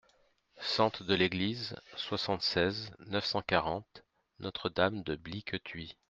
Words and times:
Sente 0.61 1.03
de 1.03 1.13
l'Église, 1.13 1.75
soixante-seize, 1.95 2.89
neuf 3.05 3.23
cent 3.23 3.43
quarante 3.43 4.03
Notre-Dame-de-Bliquetuit 4.39 5.95